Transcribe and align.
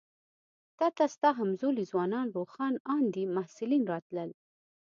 تا 0.79 0.87
ته 0.97 1.05
ستا 1.15 1.29
همزولي 1.39 1.83
ځوانان 1.91 2.25
روښان 2.35 2.73
اندي 2.93 3.23
محصلین 3.35 3.83
راتلل. 3.91 4.29